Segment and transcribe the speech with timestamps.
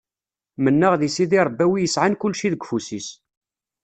[0.63, 3.07] Menneɣ di Sidi Ṛebbi a wi yesɛan kulci deg ufus-is.